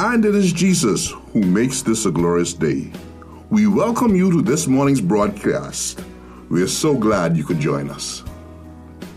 [0.00, 2.92] And it is Jesus who makes this a glorious day.
[3.50, 6.04] We welcome you to this morning's broadcast.
[6.48, 8.22] We are so glad you could join us.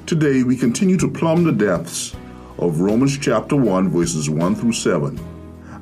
[0.08, 2.16] Today, we continue to plumb the depths
[2.58, 5.20] of Romans chapter 1, verses 1 through 7.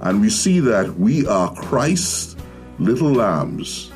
[0.02, 2.36] And we see that we are Christ's
[2.78, 3.94] little lambs.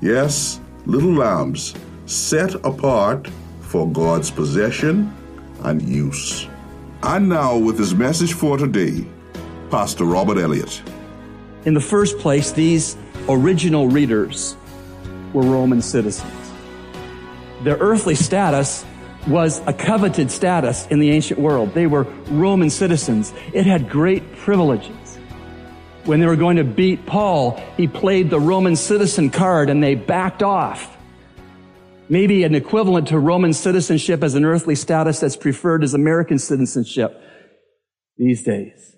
[0.00, 1.74] Yes, little lambs
[2.06, 3.28] set apart
[3.60, 5.14] for God's possession
[5.64, 6.48] and use.
[7.02, 9.06] And now, with his message for today,
[9.70, 10.82] Pastor Robert Elliott.
[11.64, 12.96] In the first place, these
[13.28, 14.56] original readers
[15.32, 16.32] were Roman citizens.
[17.62, 18.84] Their earthly status
[19.26, 21.74] was a coveted status in the ancient world.
[21.74, 23.32] They were Roman citizens.
[23.52, 25.16] It had great privileges.
[26.04, 29.96] When they were going to beat Paul, he played the Roman citizen card and they
[29.96, 30.96] backed off.
[32.08, 37.20] Maybe an equivalent to Roman citizenship as an earthly status that's preferred as American citizenship
[38.16, 38.95] these days.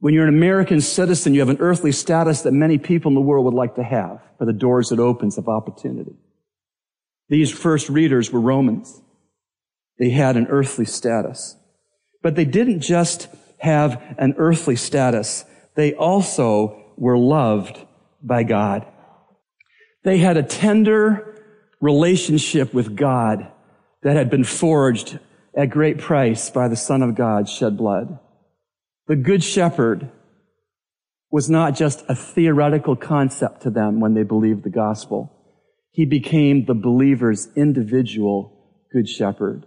[0.00, 3.20] When you're an American citizen, you have an earthly status that many people in the
[3.20, 6.16] world would like to have for the doors it opens of opportunity.
[7.28, 9.02] These first readers were Romans.
[9.98, 11.56] They had an earthly status.
[12.22, 15.44] But they didn't just have an earthly status.
[15.74, 17.84] They also were loved
[18.22, 18.86] by God.
[20.04, 21.42] They had a tender
[21.80, 23.50] relationship with God
[24.02, 25.18] that had been forged
[25.54, 28.18] at great price by the Son of God shed blood.
[29.08, 30.10] The Good Shepherd
[31.30, 35.32] was not just a theoretical concept to them when they believed the gospel.
[35.90, 39.64] He became the believer's individual Good Shepherd.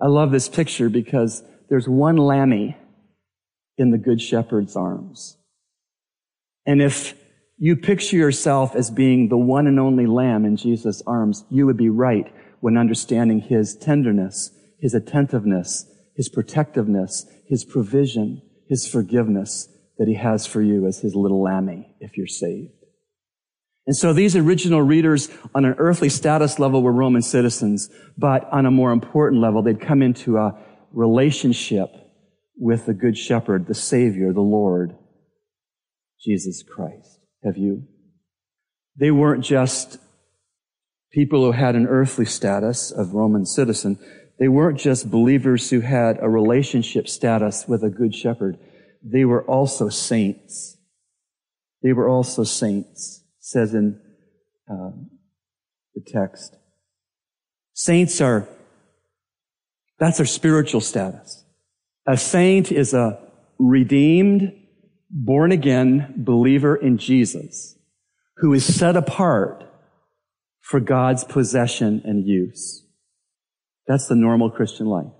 [0.00, 2.76] I love this picture because there's one lammy
[3.76, 5.36] in the Good Shepherd's arms.
[6.64, 7.14] And if
[7.58, 11.76] you picture yourself as being the one and only lamb in Jesus' arms, you would
[11.76, 14.50] be right when understanding his tenderness,
[14.80, 15.86] his attentiveness,
[16.18, 19.68] his protectiveness, his provision, his forgiveness
[19.98, 22.72] that he has for you as his little lammy if you're saved.
[23.86, 28.66] And so these original readers on an earthly status level were Roman citizens, but on
[28.66, 30.58] a more important level, they'd come into a
[30.92, 31.88] relationship
[32.56, 34.96] with the Good Shepherd, the Savior, the Lord,
[36.20, 37.20] Jesus Christ.
[37.44, 37.84] Have you?
[38.98, 39.98] They weren't just
[41.12, 43.98] people who had an earthly status of Roman citizen.
[44.38, 48.58] They weren't just believers who had a relationship status with a good shepherd.
[49.02, 50.76] They were also saints.
[51.82, 54.00] They were also saints, says in
[54.70, 54.90] uh,
[55.94, 56.54] the text.
[57.74, 58.48] Saints are,
[59.98, 61.44] that's their spiritual status.
[62.06, 63.20] A saint is a
[63.58, 64.52] redeemed,
[65.10, 67.78] born again believer in Jesus
[68.38, 69.64] who is set apart
[70.60, 72.84] for God's possession and use.
[73.88, 75.10] That's the normal Christian life.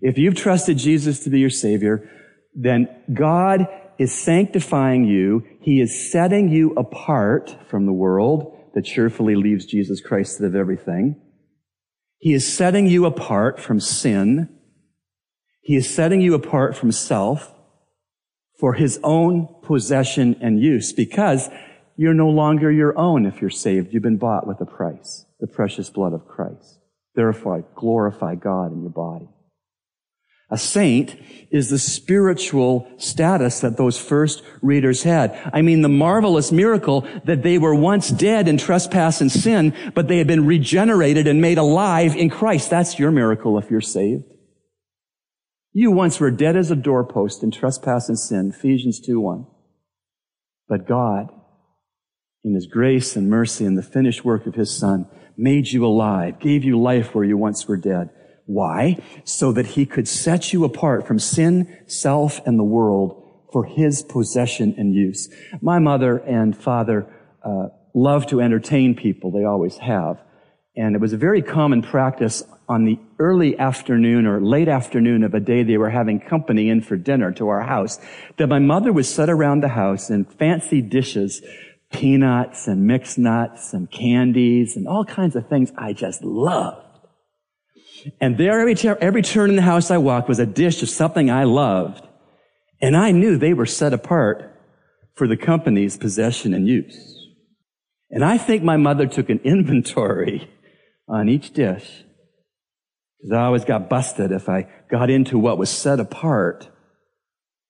[0.00, 2.10] If you've trusted Jesus to be your Savior,
[2.54, 5.44] then God is sanctifying you.
[5.60, 11.20] He is setting you apart from the world that cheerfully leaves Jesus Christ of everything.
[12.18, 14.48] He is setting you apart from sin.
[15.60, 17.52] He is setting you apart from self
[18.58, 21.48] for his own possession and use because
[21.96, 23.92] you're no longer your own if you're saved.
[23.92, 26.81] You've been bought with a price, the precious blood of Christ.
[27.14, 29.28] Therefore, glorify God in your body.
[30.52, 31.16] A saint
[31.50, 35.34] is the spiritual status that those first readers had.
[35.50, 40.08] I mean, the marvelous miracle that they were once dead in trespass and sin, but
[40.08, 42.68] they had been regenerated and made alive in Christ.
[42.68, 44.24] That's your miracle if you're saved.
[45.72, 49.46] You once were dead as a doorpost in trespass and sin, Ephesians 2 1.
[50.68, 51.28] But God,
[52.44, 55.06] in His grace and mercy and the finished work of His Son,
[55.36, 58.10] made you alive, gave you life where you once were dead.
[58.46, 58.98] Why?
[59.24, 63.18] So that he could set you apart from sin, self, and the world
[63.52, 65.28] for his possession and use.
[65.60, 67.06] My mother and father
[67.44, 69.30] uh, love to entertain people.
[69.30, 70.20] They always have.
[70.74, 75.34] And it was a very common practice on the early afternoon or late afternoon of
[75.34, 77.98] a day they were having company in for dinner to our house
[78.38, 81.42] that my mother would sit around the house in fancy dishes
[81.92, 86.86] peanuts and mixed nuts and candies and all kinds of things I just loved.
[88.20, 91.30] And there, every, every turn in the house I walked was a dish of something
[91.30, 92.06] I loved.
[92.80, 94.52] And I knew they were set apart
[95.14, 97.28] for the company's possession and use.
[98.10, 100.50] And I think my mother took an inventory
[101.08, 102.04] on each dish
[103.20, 106.68] because I always got busted if I got into what was set apart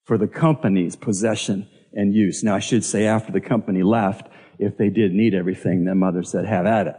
[0.04, 2.42] for the company's possession and use.
[2.42, 4.28] Now, I should say after the company left,
[4.58, 6.96] if they did need everything, then mother said, have at it.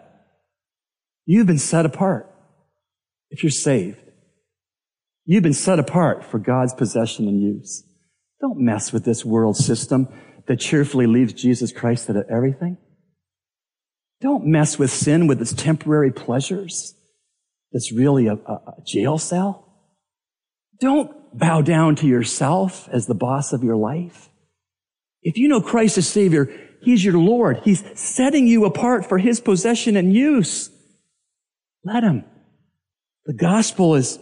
[1.26, 2.30] You've been set apart
[3.30, 4.00] if you're saved.
[5.26, 7.84] You've been set apart for God's possession and use.
[8.42, 10.10] Don't mess with this world system
[10.48, 12.78] that cheerfully leaves Jesus Christ at everything.
[14.20, 16.96] Don't mess with sin with its temporary pleasures.
[17.72, 19.70] That's really a, a, a jail cell.
[20.80, 24.30] Don't bow down to yourself as the boss of your life.
[25.24, 26.50] If you know Christ as Savior,
[26.82, 27.62] He's your Lord.
[27.64, 30.70] He's setting you apart for His possession and use.
[31.84, 32.26] Let Him.
[33.26, 34.20] The gospel is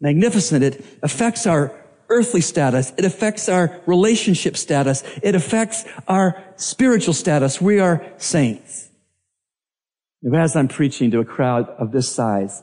[0.00, 0.62] magnificent.
[0.62, 1.72] It affects our
[2.08, 2.92] earthly status.
[2.96, 5.02] It affects our relationship status.
[5.22, 7.60] It affects our spiritual status.
[7.60, 8.90] We are saints.
[10.34, 12.62] As I'm preaching to a crowd of this size,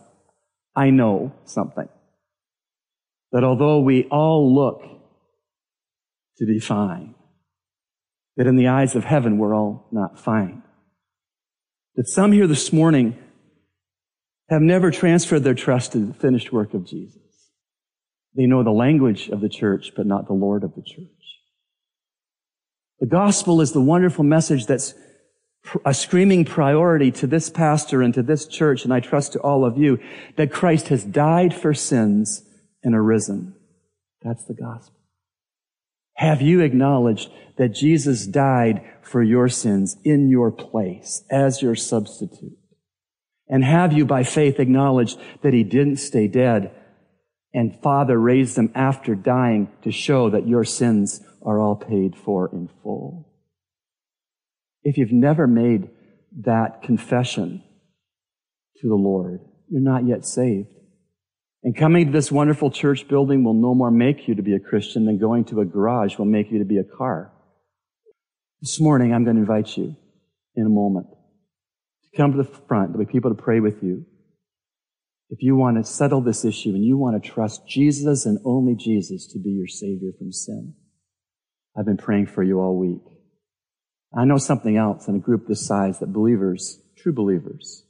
[0.75, 1.89] I know something.
[3.31, 4.81] That although we all look
[6.37, 7.15] to be fine,
[8.37, 10.63] that in the eyes of heaven we're all not fine.
[11.95, 13.17] That some here this morning
[14.49, 17.17] have never transferred their trust to the finished work of Jesus.
[18.35, 21.07] They know the language of the church, but not the Lord of the church.
[22.99, 24.93] The gospel is the wonderful message that's
[25.85, 29.65] a screaming priority to this pastor and to this church, and I trust to all
[29.65, 29.99] of you,
[30.37, 32.43] that Christ has died for sins
[32.83, 33.55] and arisen.
[34.21, 35.00] That's the gospel.
[36.21, 42.59] Have you acknowledged that Jesus died for your sins in your place as your substitute?
[43.47, 46.75] And have you by faith acknowledged that he didn't stay dead
[47.55, 52.51] and Father raised him after dying to show that your sins are all paid for
[52.53, 53.27] in full?
[54.83, 55.89] If you've never made
[56.41, 57.63] that confession
[58.77, 59.39] to the Lord,
[59.69, 60.69] you're not yet saved.
[61.63, 64.59] And coming to this wonderful church building will no more make you to be a
[64.59, 67.31] Christian than going to a garage will make you to be a car.
[68.61, 69.95] This morning, I'm going to invite you
[70.55, 72.93] in a moment to come to the front.
[72.93, 74.05] There'll be people to pray with you.
[75.29, 78.75] If you want to settle this issue and you want to trust Jesus and only
[78.75, 80.73] Jesus to be your Savior from sin,
[81.77, 83.01] I've been praying for you all week.
[84.17, 87.85] I know something else in a group this size that believers, true believers,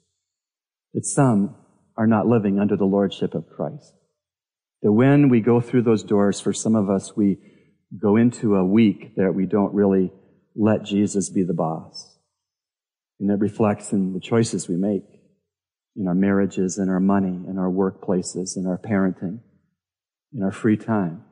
[0.94, 1.56] that some
[1.98, 3.94] are not living under the lordship of Christ.
[4.82, 7.38] That when we go through those doors, for some of us, we
[7.98, 10.12] go into a week that we don't really
[10.56, 12.18] let Jesus be the boss.
[13.20, 15.04] And that reflects in the choices we make
[15.96, 19.40] in our marriages, in our money, in our workplaces, in our parenting,
[20.34, 21.24] in our free time.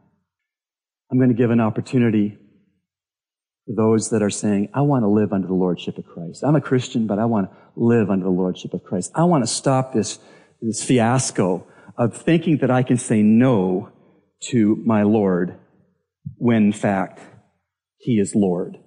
[1.12, 2.38] I'm going to give an opportunity
[3.66, 6.44] for those that are saying, I want to live under the Lordship of Christ.
[6.44, 9.12] I'm a Christian, but I want to live under the Lordship of Christ.
[9.16, 10.20] I want to stop this
[10.62, 11.66] this fiasco
[11.98, 13.92] of thinking that I can say no
[14.52, 15.58] to my Lord
[16.38, 17.20] when in fact
[17.98, 18.78] He is Lord.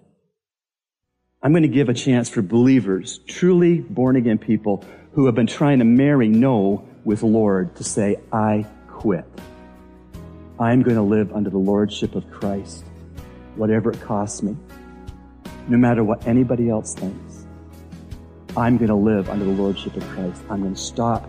[1.43, 5.47] I'm going to give a chance for believers, truly born again people who have been
[5.47, 9.25] trying to marry no with Lord to say, I quit.
[10.61, 12.85] I'm going to live under the Lordship of Christ,
[13.57, 14.57] whatever it costs me,
[15.67, 17.45] no matter what anybody else thinks.
[18.57, 20.43] I'm going to live under the Lordship of Christ.
[20.49, 21.29] I'm going to stop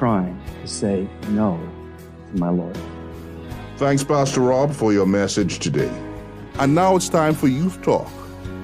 [0.00, 1.60] trying to say no
[2.32, 2.74] to my Lord.
[3.76, 5.92] Thanks, Pastor Rob, for your message today.
[6.54, 8.08] And now it's time for Youth Talk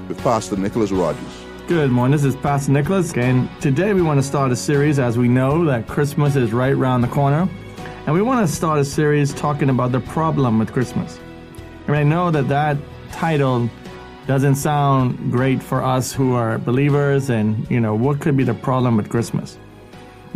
[0.08, 1.44] with Pastor Nicholas Rogers.
[1.68, 2.12] Good morning.
[2.12, 5.62] This is Pastor Nicholas, and today we want to start a series as we know
[5.66, 7.46] that Christmas is right around the corner.
[8.06, 11.20] And we want to start a series talking about the problem with Christmas.
[11.86, 12.78] And I know that that
[13.12, 13.68] title
[14.26, 18.54] doesn't sound great for us who are believers and, you know, what could be the
[18.54, 19.58] problem with Christmas?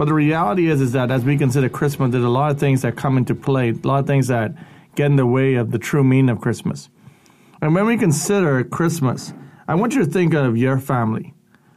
[0.00, 2.80] But the reality is, is that as we consider Christmas, there's a lot of things
[2.80, 4.54] that come into play, a lot of things that
[4.94, 6.88] get in the way of the true meaning of Christmas.
[7.60, 9.34] And when we consider Christmas,
[9.68, 11.34] I want you to think of your family.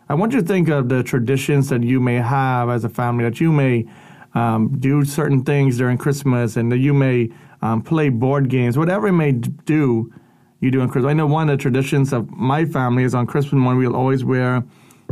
[0.08, 3.25] I want you to think of the traditions that you may have as a family,
[3.25, 3.89] that you may
[4.36, 7.30] um, do certain things during Christmas, and that you may
[7.62, 10.13] um, play board games, whatever you may do,
[10.62, 11.10] you do on Christmas.
[11.10, 14.24] I know one of the traditions of my family is on Christmas morning, we'll always
[14.24, 14.63] wear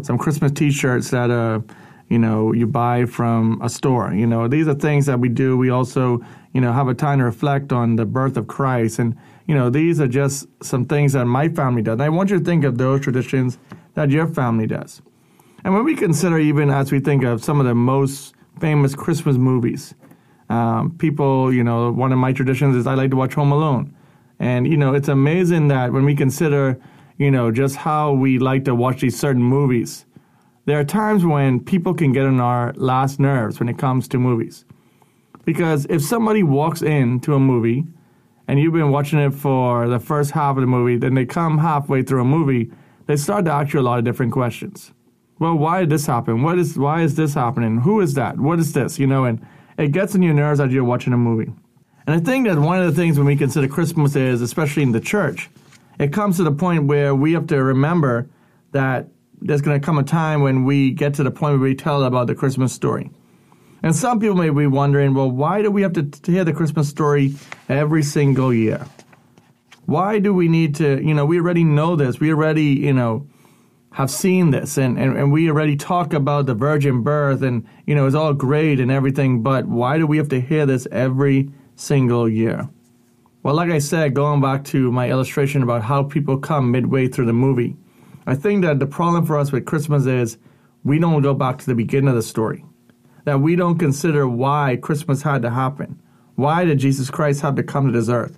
[0.01, 1.59] some Christmas t shirts that uh,
[2.11, 4.13] you know, you buy from a store.
[4.13, 5.55] You know, these are things that we do.
[5.55, 6.19] We also,
[6.53, 8.99] you know, have a time to reflect on the birth of Christ.
[8.99, 9.15] And,
[9.47, 11.93] you know, these are just some things that my family does.
[11.93, 13.57] And I want you to think of those traditions
[13.93, 15.01] that your family does.
[15.63, 19.37] And when we consider, even as we think of some of the most famous Christmas
[19.37, 19.95] movies,
[20.49, 23.95] um, people, you know, one of my traditions is I like to watch Home Alone.
[24.37, 26.77] And, you know, it's amazing that when we consider,
[27.17, 30.05] you know, just how we like to watch these certain movies,
[30.65, 34.19] there are times when people can get on our last nerves when it comes to
[34.19, 34.65] movies.
[35.43, 37.85] Because if somebody walks into a movie
[38.47, 41.57] and you've been watching it for the first half of the movie, then they come
[41.57, 42.71] halfway through a movie,
[43.07, 44.91] they start to ask you a lot of different questions.
[45.39, 46.43] Well, why did this happen?
[46.43, 47.79] What is why is this happening?
[47.79, 48.39] Who is that?
[48.39, 48.99] What is this?
[48.99, 49.43] You know, and
[49.79, 51.51] it gets in your nerves as you're watching a movie.
[52.05, 54.91] And I think that one of the things when we consider Christmas is, especially in
[54.91, 55.49] the church,
[55.99, 58.29] it comes to the point where we have to remember
[58.71, 59.07] that
[59.41, 62.03] there's going to come a time when we get to the point where we tell
[62.03, 63.09] about the Christmas story.
[63.83, 66.53] And some people may be wondering, well, why do we have to, to hear the
[66.53, 67.33] Christmas story
[67.67, 68.85] every single year?
[69.85, 72.19] Why do we need to, you know, we already know this.
[72.19, 73.27] We already, you know,
[73.93, 77.95] have seen this and, and, and we already talk about the virgin birth and, you
[77.95, 81.49] know, it's all great and everything, but why do we have to hear this every
[81.75, 82.69] single year?
[83.43, 87.25] Well, like I said, going back to my illustration about how people come midway through
[87.25, 87.75] the movie,
[88.25, 90.37] I think that the problem for us with Christmas is
[90.83, 92.65] we don't go back to the beginning of the story.
[93.25, 96.01] That we don't consider why Christmas had to happen.
[96.35, 98.37] Why did Jesus Christ have to come to this earth?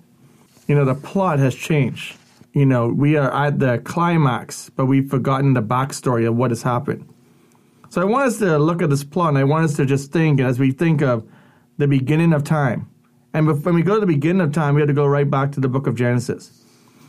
[0.68, 2.16] You know, the plot has changed.
[2.52, 6.62] You know, we are at the climax, but we've forgotten the backstory of what has
[6.62, 7.08] happened.
[7.88, 10.12] So I want us to look at this plot and I want us to just
[10.12, 11.26] think as we think of
[11.78, 12.88] the beginning of time
[13.34, 15.50] and when we go to the beginning of time, we have to go right back
[15.52, 16.63] to the book of Genesis.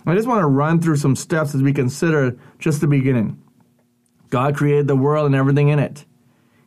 [0.08, 3.42] I just want to run through some steps as we consider just the beginning.
[4.30, 6.06] God created the world and everything in it.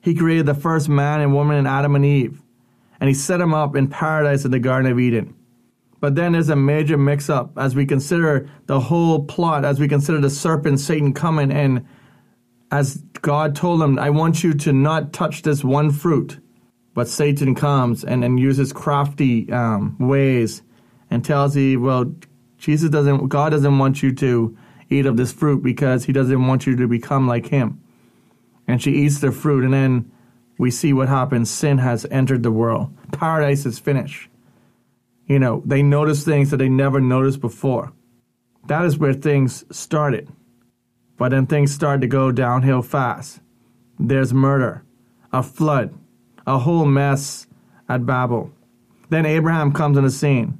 [0.00, 2.42] He created the first man and woman and Adam and Eve,
[3.00, 5.34] and He set them up in paradise in the Garden of Eden.
[6.00, 9.88] But then there's a major mix up as we consider the whole plot, as we
[9.88, 11.86] consider the serpent Satan coming and
[12.70, 16.38] as God told him, I want you to not touch this one fruit.
[16.94, 20.62] But Satan comes and, and uses crafty um, ways
[21.10, 22.12] and tells you, well,
[22.58, 24.56] Jesus doesn't, God doesn't want you to
[24.90, 27.80] eat of this fruit because he doesn't want you to become like him.
[28.66, 30.10] And she eats the fruit, and then
[30.58, 31.50] we see what happens.
[31.50, 32.92] Sin has entered the world.
[33.12, 34.28] Paradise is finished.
[35.26, 37.92] You know, they notice things that they never noticed before.
[38.66, 40.28] That is where things started.
[41.16, 43.40] But then things start to go downhill fast.
[43.98, 44.84] There's murder,
[45.32, 45.94] a flood,
[46.46, 47.46] a whole mess
[47.88, 48.52] at Babel.
[49.10, 50.58] Then Abraham comes on the scene.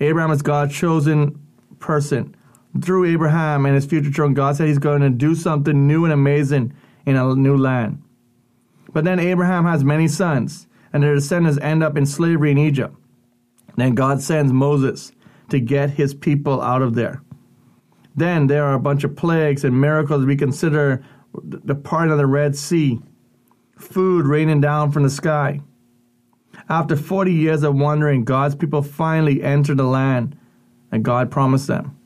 [0.00, 1.40] Abraham is God's chosen
[1.78, 2.34] person.
[2.80, 6.12] Through Abraham and his future children, God said he's going to do something new and
[6.12, 6.72] amazing
[7.06, 8.02] in a new land.
[8.92, 12.94] But then Abraham has many sons, and their descendants end up in slavery in Egypt.
[13.76, 15.12] Then God sends Moses
[15.50, 17.22] to get his people out of there.
[18.14, 21.04] Then there are a bunch of plagues and miracles we consider
[21.42, 23.00] the part of the Red Sea
[23.76, 25.60] food raining down from the sky.
[26.68, 30.36] After 40 years of wandering, God's people finally enter the land
[30.92, 31.98] and God promised them.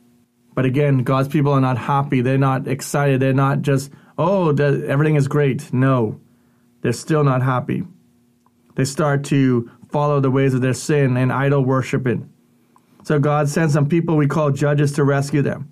[0.55, 2.21] But again, God's people are not happy.
[2.21, 3.21] They're not excited.
[3.21, 5.73] They're not just, oh, everything is great.
[5.73, 6.21] No,
[6.83, 7.85] they're still not happy.
[8.75, 12.31] They start to follow the ways of their sin and idol worshiping.
[13.05, 15.71] So God sends some people we call judges to rescue them.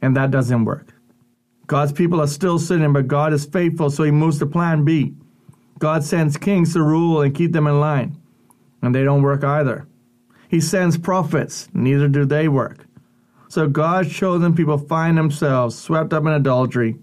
[0.00, 0.94] And that doesn't work.
[1.66, 5.14] God's people are still sinning, but God is faithful, so he moves to plan B.
[5.82, 8.16] God sends kings to rule and keep them in line,
[8.82, 9.88] and they don't work either.
[10.48, 12.86] He sends prophets, neither do they work.
[13.48, 16.98] So God's chosen people find themselves swept up in adultery,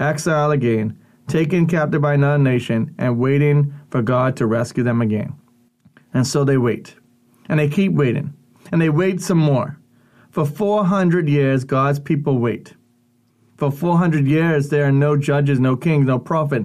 [0.00, 5.34] exile again, taken captive by another nation, and waiting for God to rescue them again.
[6.14, 6.94] And so they wait.
[7.50, 8.32] And they keep waiting.
[8.72, 9.78] And they wait some more.
[10.30, 12.76] For 400 years, God's people wait.
[13.58, 16.64] For 400 years, there are no judges, no kings, no prophet,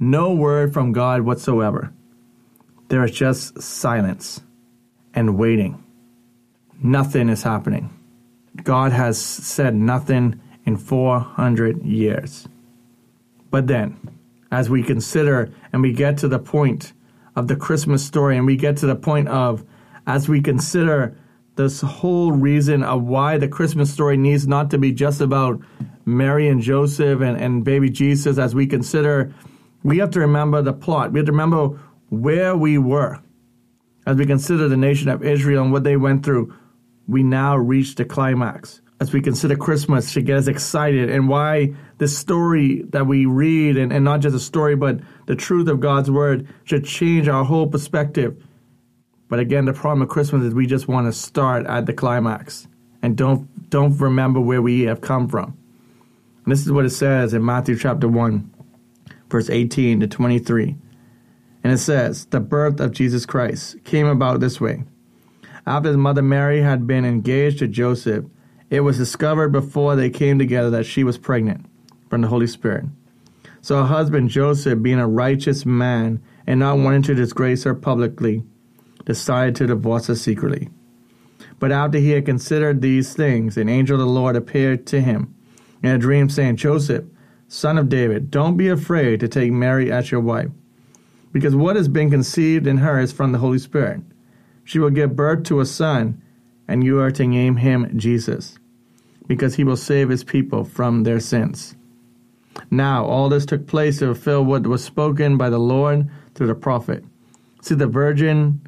[0.00, 1.92] no word from God whatsoever.
[2.88, 4.40] There is just silence
[5.14, 5.84] and waiting.
[6.82, 7.96] Nothing is happening.
[8.64, 12.48] God has said nothing in 400 years.
[13.50, 13.98] But then,
[14.50, 16.92] as we consider and we get to the point
[17.36, 19.64] of the Christmas story, and we get to the point of,
[20.06, 21.16] as we consider
[21.56, 25.60] this whole reason of why the Christmas story needs not to be just about
[26.06, 29.32] Mary and Joseph and, and baby Jesus, as we consider
[29.82, 31.12] we have to remember the plot.
[31.12, 33.20] We have to remember where we were.
[34.06, 36.54] As we consider the nation of Israel and what they went through,
[37.06, 38.80] we now reach the climax.
[39.00, 43.76] As we consider Christmas should get us excited and why this story that we read,
[43.76, 47.44] and, and not just a story, but the truth of God's word, should change our
[47.44, 48.42] whole perspective.
[49.28, 52.68] But again, the problem of Christmas is we just want to start at the climax
[53.02, 55.56] and don't don't remember where we have come from.
[56.44, 58.50] And this is what it says in Matthew chapter 1
[59.30, 60.76] verse 18 to 23.
[61.62, 64.84] And it says, The birth of Jesus Christ came about this way.
[65.66, 68.24] After his mother Mary had been engaged to Joseph,
[68.70, 71.66] it was discovered before they came together that she was pregnant
[72.08, 72.86] from the Holy Spirit.
[73.62, 78.42] So her husband Joseph, being a righteous man and not wanting to disgrace her publicly,
[79.04, 80.70] decided to divorce her secretly.
[81.58, 85.34] But after he had considered these things, an angel of the Lord appeared to him
[85.82, 87.04] in a dream, saying, Joseph,
[87.50, 90.50] son of David, don't be afraid to take Mary as your wife,
[91.32, 94.00] because what has been conceived in her is from the Holy Spirit.
[94.62, 96.22] She will give birth to a son,
[96.68, 98.56] and you are to name him Jesus,
[99.26, 101.74] because he will save his people from their sins.
[102.70, 106.54] Now, all this took place to fulfill what was spoken by the Lord through the
[106.54, 107.04] prophet.
[107.62, 108.60] See, the virgin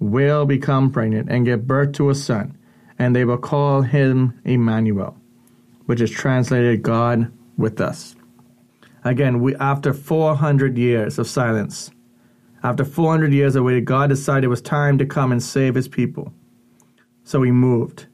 [0.00, 2.58] will become pregnant and give birth to a son,
[2.98, 5.16] and they will call him Emmanuel,
[5.84, 8.16] which is translated God with us.
[9.04, 11.90] Again, we after 400 years of silence,
[12.62, 15.88] after 400 years of waiting, God decided it was time to come and save his
[15.88, 16.32] people.
[17.22, 18.06] So he moved.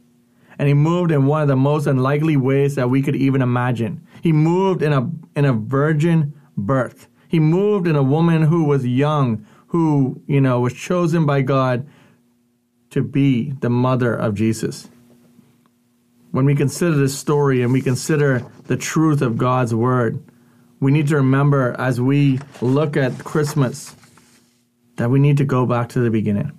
[0.59, 4.07] And he moved in one of the most unlikely ways that we could even imagine.
[4.23, 7.09] He moved in a in a virgin birth.
[7.27, 11.89] He moved in a woman who was young, who, you know, was chosen by God
[12.91, 14.91] to be the mother of Jesus.
[16.33, 20.23] When we consider this story and we consider the truth of God's word,
[20.81, 23.95] we need to remember as we look at Christmas
[24.97, 26.51] that we need to go back to the beginning.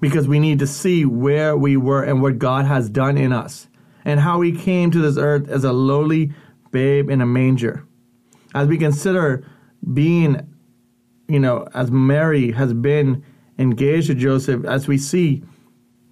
[0.00, 3.68] Because we need to see where we were and what God has done in us
[4.04, 6.32] and how he came to this earth as a lowly
[6.70, 7.84] babe in a manger.
[8.54, 9.46] As we consider
[9.92, 10.46] being
[11.28, 13.24] you know, as Mary has been
[13.58, 15.42] engaged to Joseph, as we see,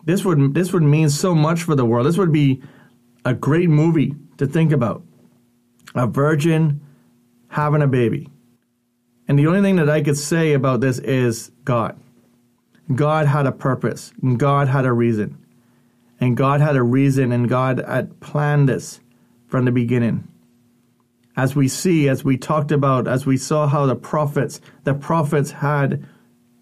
[0.04, 2.06] this would this would mean so much for the world.
[2.06, 2.62] This would be
[3.24, 5.02] a great movie to think about.
[5.94, 6.80] A virgin
[7.48, 8.28] having a baby.
[9.28, 11.98] And the only thing that I could say about this is God.
[12.94, 15.38] God had a purpose, God had a reason.
[16.20, 19.00] And God had a reason, and God had planned this
[19.48, 20.28] from the beginning
[21.36, 25.50] as we see, as we talked about, as we saw how the prophets, the prophets
[25.50, 26.06] had,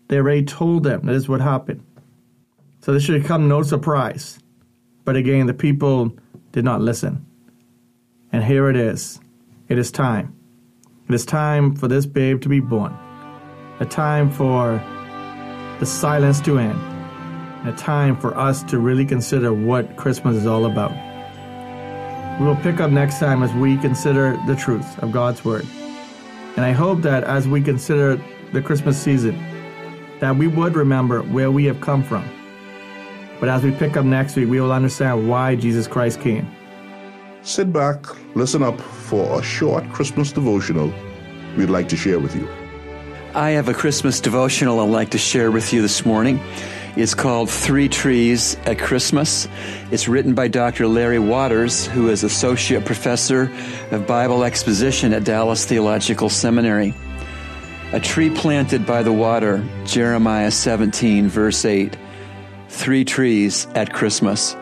[0.09, 1.85] they already told them that this would happen.
[2.83, 4.41] So this should come no surprise.
[5.05, 6.13] But again, the people
[6.51, 7.25] did not listen.
[8.33, 9.21] And here it is.
[9.69, 10.37] It is time.
[11.09, 12.93] It is time for this babe to be born.
[13.79, 14.83] A time for
[15.79, 16.79] the silence to end.
[17.69, 20.91] A time for us to really consider what Christmas is all about.
[22.41, 25.67] We will pick up next time as we consider the truth of God's Word.
[26.57, 28.21] And I hope that as we consider
[28.53, 29.39] the Christmas season,
[30.19, 32.29] that we would remember where we have come from.
[33.43, 36.49] But as we pick up next week, we will understand why Jesus Christ came.
[37.43, 40.95] Sit back, listen up for a short Christmas devotional
[41.57, 42.49] we'd like to share with you.
[43.35, 46.39] I have a Christmas devotional I'd like to share with you this morning.
[46.95, 49.49] It's called Three Trees at Christmas.
[49.91, 50.87] It's written by Dr.
[50.87, 53.53] Larry Waters, who is Associate Professor
[53.91, 56.95] of Bible Exposition at Dallas Theological Seminary.
[57.93, 61.97] A tree planted by the water, Jeremiah 17, verse 8.
[62.73, 64.57] Three trees at Christmas.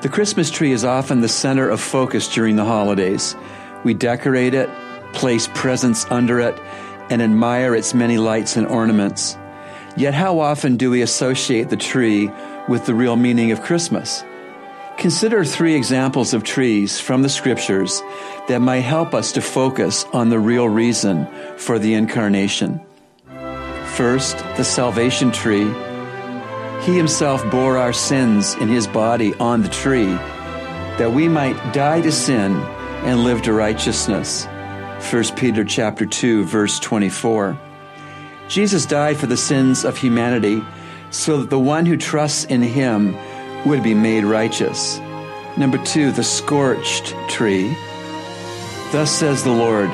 [0.00, 3.36] The Christmas tree is often the center of focus during the holidays.
[3.84, 4.70] We decorate it,
[5.12, 6.58] place presents under it,
[7.10, 9.36] and admire its many lights and ornaments.
[9.96, 12.30] Yet, how often do we associate the tree
[12.68, 14.24] with the real meaning of Christmas?
[14.96, 18.00] Consider three examples of trees from the scriptures
[18.46, 21.26] that might help us to focus on the real reason
[21.58, 22.80] for the incarnation.
[23.96, 25.68] First, the salvation tree.
[26.82, 30.12] He himself bore our sins in his body on the tree
[30.98, 32.56] that we might die to sin
[33.04, 34.46] and live to righteousness.
[35.10, 37.58] 1 Peter chapter 2 verse 24.
[38.48, 40.62] Jesus died for the sins of humanity
[41.10, 43.16] so that the one who trusts in him
[43.64, 44.98] would be made righteous.
[45.56, 47.76] Number two, the scorched tree.
[48.90, 49.90] Thus says the Lord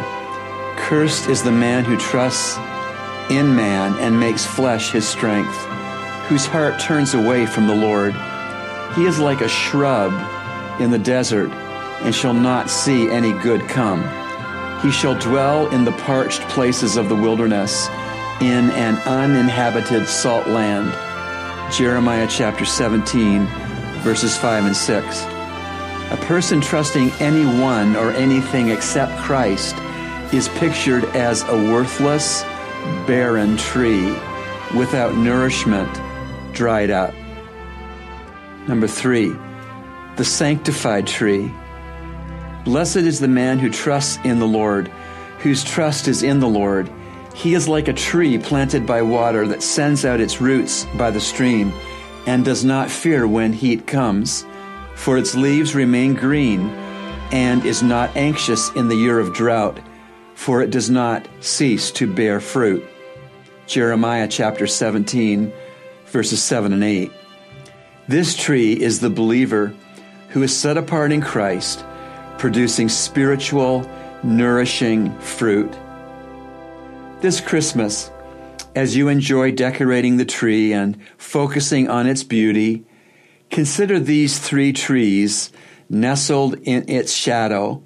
[0.76, 2.56] Cursed is the man who trusts
[3.30, 5.67] in man and makes flesh his strength,
[6.28, 8.14] whose heart turns away from the Lord.
[8.94, 10.12] He is like a shrub
[10.80, 11.50] in the desert
[12.02, 14.02] and shall not see any good come.
[14.82, 17.88] He shall dwell in the parched places of the wilderness
[18.40, 20.92] in an uninhabited salt land.
[21.72, 23.46] Jeremiah chapter 17,
[24.02, 25.22] verses 5 and 6.
[26.10, 29.76] A person trusting anyone or anything except Christ
[30.32, 32.42] is pictured as a worthless,
[33.06, 34.14] barren tree
[34.76, 35.88] without nourishment,
[36.58, 37.14] dried up.
[38.66, 39.32] Number three,
[40.16, 41.54] the sanctified tree.
[42.64, 44.88] Blessed is the man who trusts in the Lord,
[45.38, 46.90] whose trust is in the Lord.
[47.32, 51.20] He is like a tree planted by water that sends out its roots by the
[51.20, 51.72] stream
[52.26, 54.44] and does not fear when heat comes,
[54.96, 56.70] for its leaves remain green
[57.30, 59.78] and is not anxious in the year of drought,
[60.34, 62.84] for it does not cease to bear fruit.
[63.68, 65.52] Jeremiah chapter 17,
[66.10, 67.12] verses 7 and 8.
[68.08, 69.74] This tree is the believer
[70.30, 71.84] who is set apart in Christ,
[72.38, 73.88] producing spiritual,
[74.22, 75.76] nourishing fruit.
[77.20, 78.10] This Christmas,
[78.74, 82.84] as you enjoy decorating the tree and focusing on its beauty,
[83.50, 85.50] consider these three trees
[85.88, 87.82] nestled in its shadow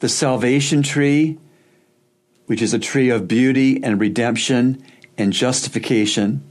[0.00, 1.38] the salvation tree,
[2.46, 4.82] which is a tree of beauty and redemption
[5.16, 6.47] and justification,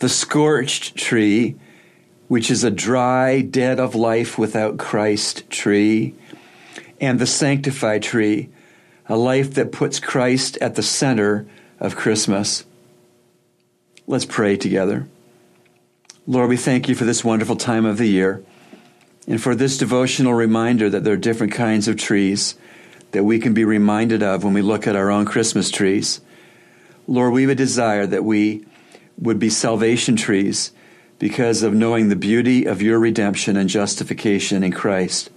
[0.00, 1.56] the scorched tree,
[2.26, 6.14] which is a dry, dead of life without Christ tree,
[7.00, 8.48] and the sanctified tree,
[9.08, 11.46] a life that puts Christ at the center
[11.78, 12.64] of Christmas.
[14.06, 15.06] Let's pray together.
[16.26, 18.42] Lord, we thank you for this wonderful time of the year
[19.26, 22.54] and for this devotional reminder that there are different kinds of trees
[23.12, 26.20] that we can be reminded of when we look at our own Christmas trees.
[27.06, 28.64] Lord, we would desire that we
[29.18, 30.72] would be salvation trees
[31.18, 35.30] because of knowing the beauty of your redemption and justification in Christ.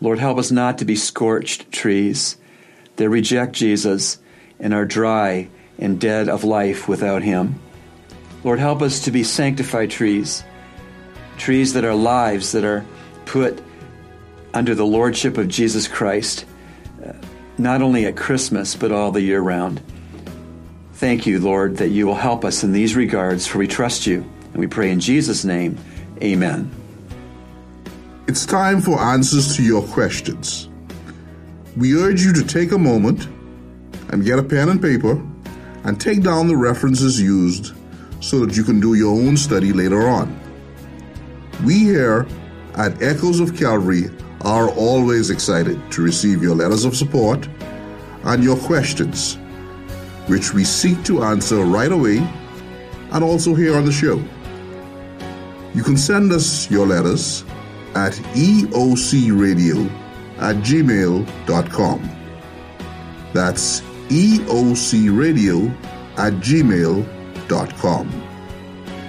[0.00, 2.36] Lord, help us not to be scorched trees
[2.96, 4.18] that reject Jesus
[4.60, 7.60] and are dry and dead of life without him.
[8.44, 10.44] Lord, help us to be sanctified trees,
[11.36, 12.84] trees that are lives that are
[13.24, 13.60] put
[14.54, 16.44] under the lordship of Jesus Christ,
[17.04, 17.12] uh,
[17.58, 19.82] not only at Christmas, but all the year round.
[20.98, 24.28] Thank you, Lord, that you will help us in these regards, for we trust you.
[24.52, 25.78] And we pray in Jesus' name,
[26.20, 26.72] amen.
[28.26, 30.68] It's time for answers to your questions.
[31.76, 33.28] We urge you to take a moment
[34.08, 35.24] and get a pen and paper
[35.84, 37.76] and take down the references used
[38.18, 40.36] so that you can do your own study later on.
[41.64, 42.26] We here
[42.74, 47.48] at Echoes of Calvary are always excited to receive your letters of support
[48.24, 49.38] and your questions
[50.28, 52.18] which we seek to answer right away
[53.12, 54.22] and also here on the show.
[55.74, 57.44] You can send us your letters
[57.94, 59.90] at eocradio
[60.38, 62.10] at gmail.com.
[63.32, 65.70] That's eocradio
[66.18, 68.24] at gmail.com.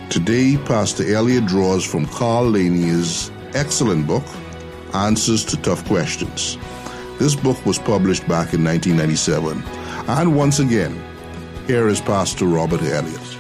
[0.10, 4.24] Today, Pastor Elliot draws from Carl Laney's excellent book,
[4.94, 6.58] Answers to Tough Questions.
[7.20, 9.62] This book was published back in 1997.
[10.08, 11.00] And once again,
[11.70, 13.38] here is Pastor Robert Elliott.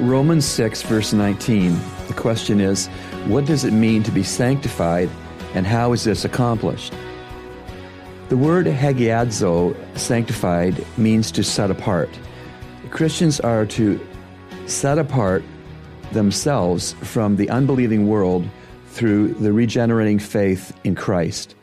[0.00, 1.74] Romans 6, verse 19.
[2.06, 2.88] The question is
[3.28, 5.08] what does it mean to be sanctified,
[5.54, 6.92] and how is this accomplished?
[8.28, 12.10] The word hagiadzo, sanctified, means to set apart.
[12.90, 14.06] Christians are to
[14.66, 15.42] set apart
[16.12, 18.46] themselves from the unbelieving world
[18.88, 21.54] through the regenerating faith in Christ.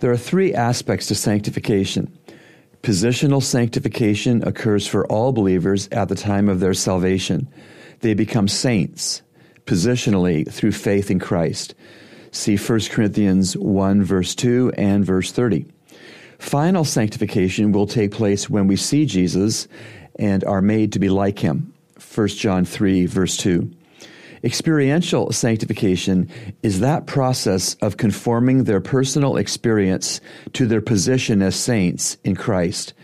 [0.00, 2.17] There are three aspects to sanctification
[2.82, 7.48] Positional sanctification occurs for all believers at the time of their salvation.
[8.00, 9.22] They become saints
[9.66, 11.74] positionally through faith in Christ.
[12.30, 15.66] See 1 Corinthians 1, verse 2 and verse 30.
[16.38, 19.66] Final sanctification will take place when we see Jesus
[20.16, 21.72] and are made to be like him.
[22.14, 23.70] 1 John 3, verse 2.
[24.44, 26.28] Experiential sanctification
[26.62, 30.20] is that process of conforming their personal experience
[30.52, 32.94] to their position as saints in Christ.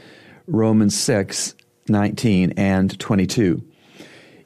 [0.47, 1.55] Romans 6,
[1.89, 3.63] 19 and 22.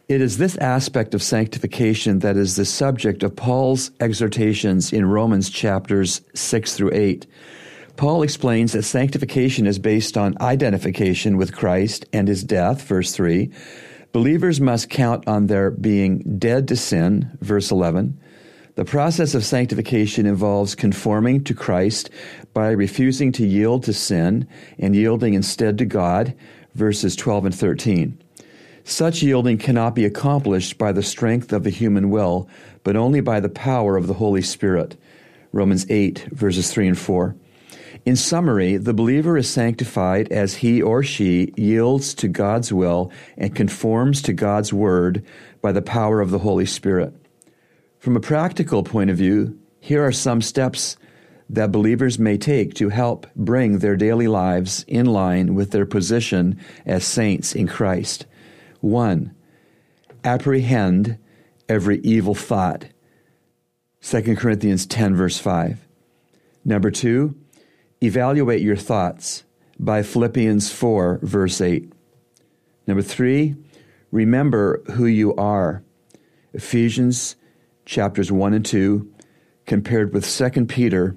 [0.09, 5.51] It is this aspect of sanctification that is the subject of Paul's exhortations in Romans
[5.51, 7.27] chapters 6 through 8.
[7.99, 13.51] Paul explains that sanctification is based on identification with Christ and his death, verse 3,
[14.13, 18.19] Believers must count on their being dead to sin, verse 11.
[18.75, 22.09] The process of sanctification involves conforming to Christ
[22.55, 26.35] by refusing to yield to sin and yielding instead to God,
[26.75, 28.23] verses 12 and 13.
[28.85, 32.49] Such yielding cannot be accomplished by the strength of the human will,
[32.85, 34.97] but only by the power of the Holy Spirit.
[35.53, 37.37] Romans 8, verses 3 and 4.
[38.05, 43.55] In summary, the believer is sanctified as he or she yields to God's will and
[43.55, 45.25] conforms to God's word
[45.61, 47.15] by the power of the Holy Spirit.
[47.99, 50.97] From a practical point of view, here are some steps
[51.51, 56.59] that believers may take to help bring their daily lives in line with their position
[56.85, 58.27] as saints in Christ.
[58.81, 59.35] 1.
[60.25, 61.19] Apprehend
[61.69, 62.87] every evil thought.
[64.03, 65.87] 2 Corinthians 10, verse 5.
[66.65, 67.35] Number 2
[68.03, 69.45] Evaluate your thoughts
[69.79, 71.93] by Philippians 4, verse 8.
[72.87, 73.57] Number three,
[74.11, 75.83] remember who you are.
[76.53, 77.37] Ephesians
[77.85, 79.11] chapters 1 and 2,
[79.67, 81.17] compared with 2 Peter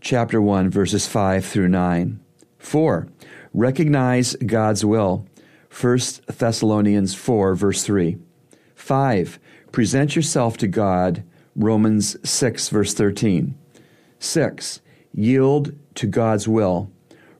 [0.00, 2.20] chapter 1, verses 5 through 9.
[2.58, 3.08] Four,
[3.54, 5.26] recognize God's will.
[5.80, 8.18] 1 Thessalonians 4, verse 3.
[8.74, 9.38] Five,
[9.72, 11.22] Present yourself to God,
[11.54, 13.56] Romans 6, verse 13.
[14.18, 14.80] 6.
[15.14, 16.90] Yield to God's will,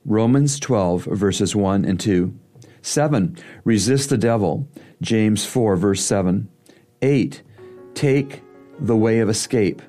[0.05, 2.33] Romans 12, verses 1 and 2.
[2.81, 3.37] 7.
[3.63, 4.67] Resist the devil,
[5.01, 6.49] James 4, verse 7.
[7.01, 7.43] 8.
[7.93, 8.41] Take
[8.79, 9.81] the way of escape,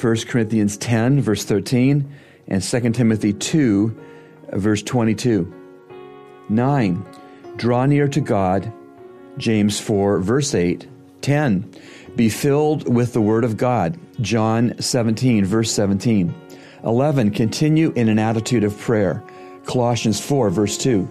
[0.00, 2.08] 1 Corinthians 10, verse 13,
[2.46, 3.98] and 2 Timothy 2,
[4.52, 5.52] verse 22.
[6.48, 7.06] 9.
[7.56, 8.72] Draw near to God,
[9.38, 10.86] James 4, verse 8.
[11.22, 11.74] 10.
[12.16, 16.34] Be filled with the Word of God, John 17, verse 17.
[16.84, 17.30] 11.
[17.30, 19.22] Continue in an attitude of prayer,
[19.64, 21.08] Colossians 4, verse 2.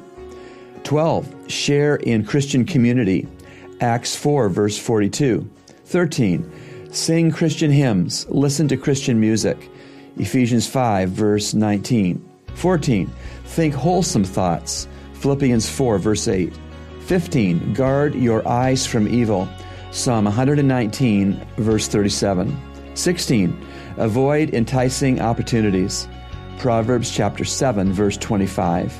[0.84, 1.51] 12.
[1.51, 3.27] Share in Christian community,
[3.82, 5.49] Acts 4, verse 42.
[5.86, 6.91] 13.
[6.91, 9.69] Sing Christian hymns, listen to Christian music,
[10.17, 12.23] Ephesians 5, verse 19.
[12.56, 13.12] 14.
[13.45, 16.53] Think wholesome thoughts, Philippians 4, verse 8.
[17.01, 17.73] 15.
[17.73, 19.47] Guard your eyes from evil,
[19.91, 22.58] Psalm 119, verse 37.
[22.95, 23.67] 16.
[23.97, 26.07] Avoid enticing opportunities,
[26.60, 28.93] Proverbs chapter 7, verse 25.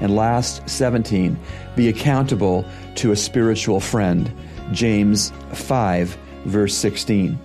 [0.00, 1.38] And last, 17.
[1.74, 2.64] Be accountable
[2.96, 4.30] to a spiritual friend,
[4.72, 7.38] James 5, verse 16.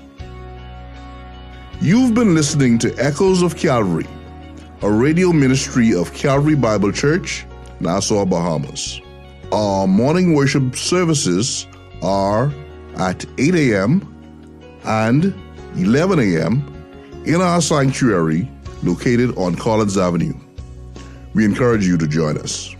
[1.80, 4.08] You've been listening to Echoes of Calvary,
[4.82, 7.46] a radio ministry of Calvary Bible Church,
[7.80, 9.00] Nassau, Bahamas.
[9.54, 11.68] Our morning worship services
[12.02, 12.52] are
[12.98, 14.02] at 8 a.m.
[14.84, 15.34] and
[15.76, 16.77] 11 a.m.
[17.28, 18.50] in our sanctuary
[18.84, 20.34] located on Collins Avenue.
[21.34, 22.74] We encourage you to join us.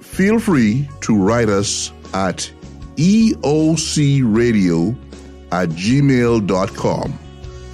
[0.00, 2.50] Feel free to write us at
[2.96, 4.96] eocradio
[5.50, 7.18] at gmail.com.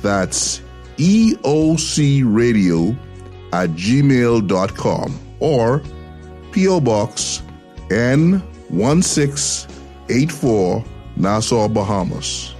[0.03, 0.63] That's
[0.97, 2.97] eocradio
[3.53, 5.83] at gmail.com or
[6.53, 6.81] P.O.
[6.81, 7.43] Box
[7.89, 10.85] N1684
[11.17, 12.55] Nassau, Bahamas.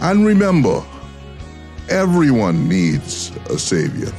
[0.00, 0.82] And remember,
[1.92, 4.12] everyone needs a Savior.